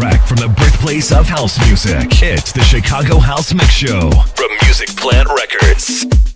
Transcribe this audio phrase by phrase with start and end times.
[0.00, 2.22] track from the birthplace of house music.
[2.22, 6.29] It's the Chicago House Mix Show from Music Plant Records.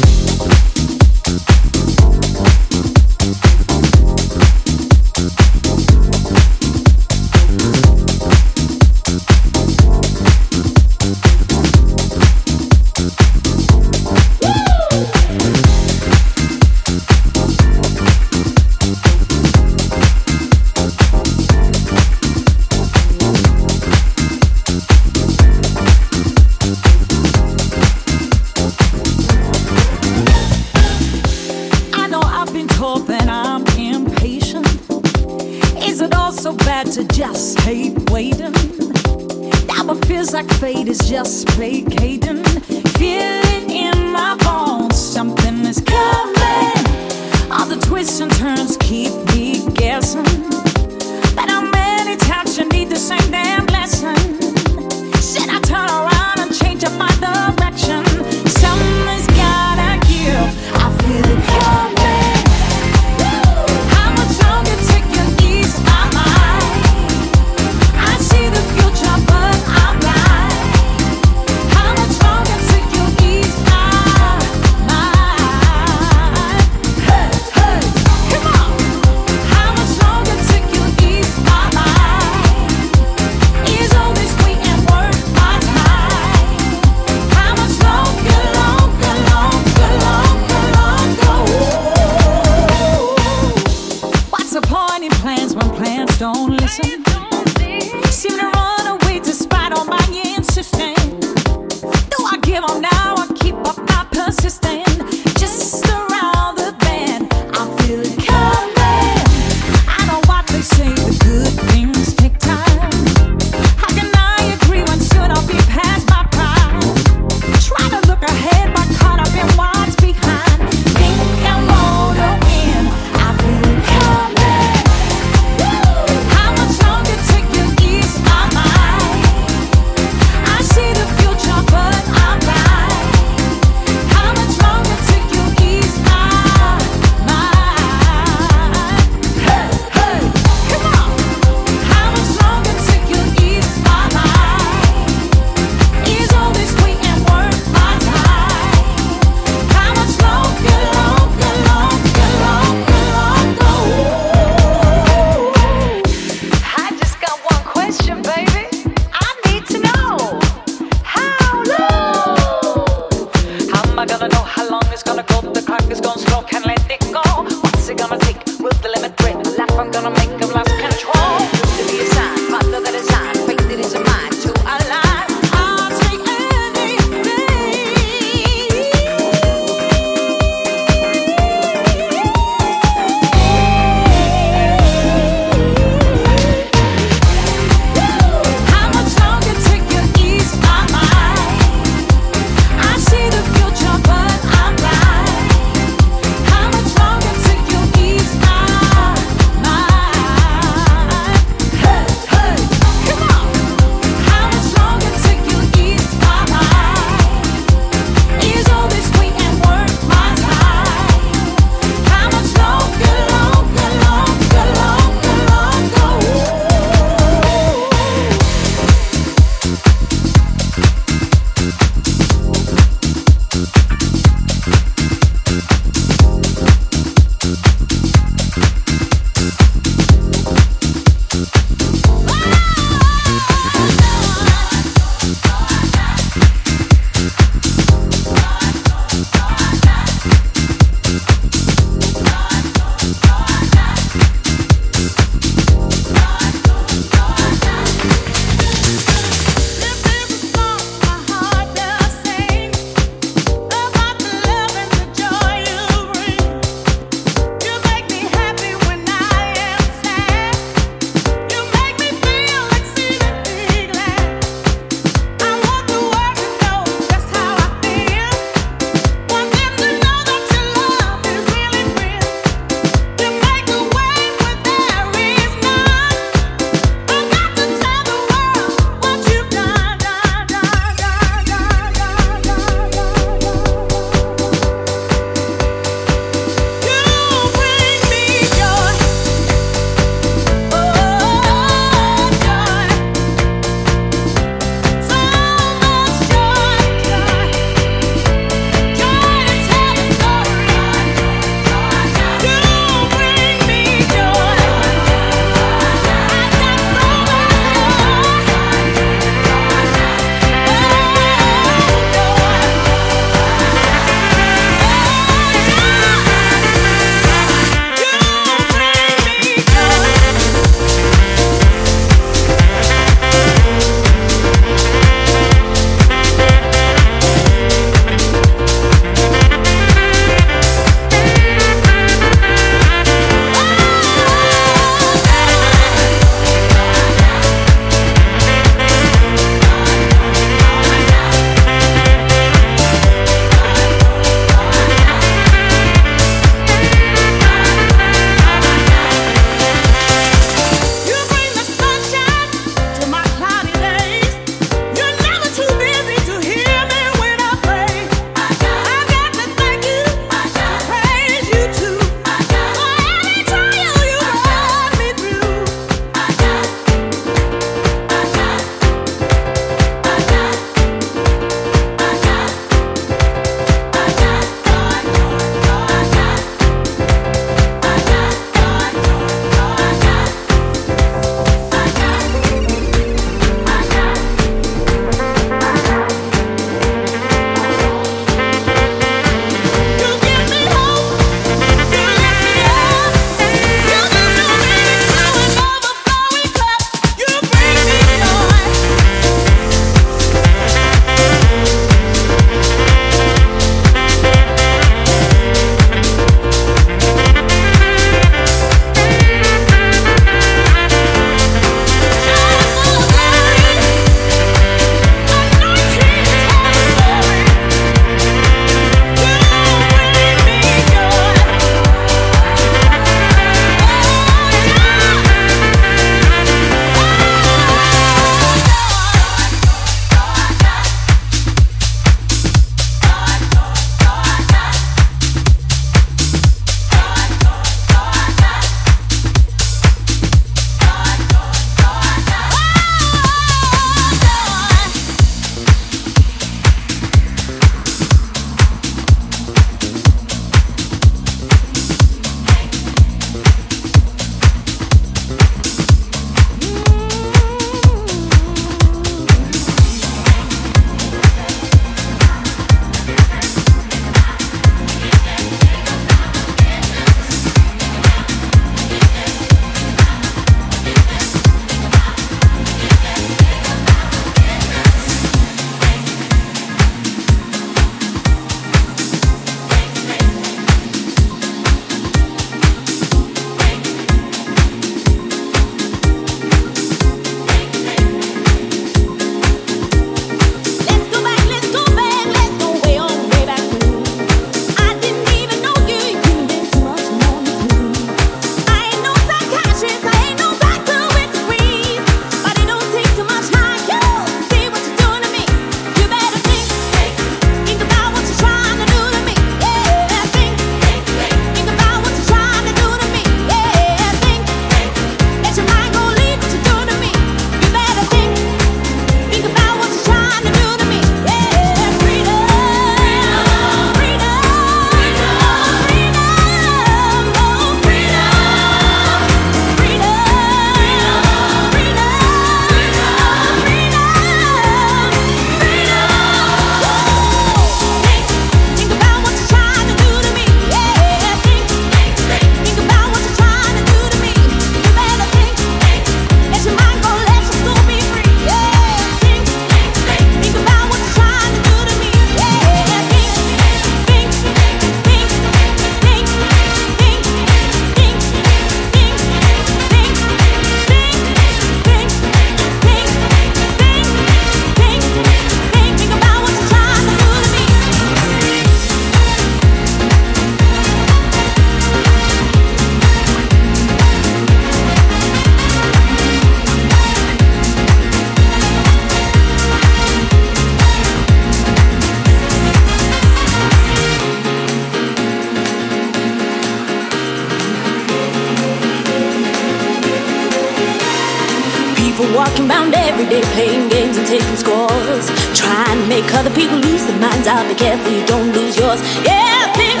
[593.20, 595.26] Every day playing games and taking scores.
[595.54, 597.68] Trying to make other people lose their minds out.
[597.68, 599.00] Be careful you don't lose yours.
[599.24, 600.00] Yeah, think,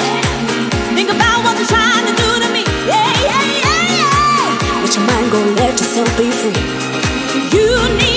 [0.96, 2.64] think about what you're trying to do to me.
[2.88, 4.82] Yeah, yeah, yeah, yeah.
[4.82, 6.60] Let your mind go, let yourself be free.
[7.52, 8.09] You need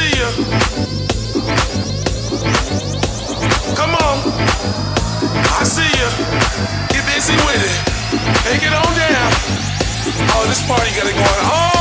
[0.00, 0.30] see you.
[3.76, 4.16] Come on,
[5.58, 6.08] I see you.
[6.92, 7.76] Get busy with it.
[8.44, 9.30] Take it on down.
[10.32, 11.70] Oh, this party got it going on.
[11.74, 11.79] Oh.